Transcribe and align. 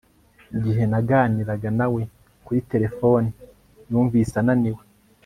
Igihe 0.57 0.83
naganiraga 0.91 1.69
na 1.79 1.87
we 1.93 2.01
kuri 2.45 2.59
terefone 2.71 3.27
yumvise 3.89 4.33
ananiwe 4.41 4.83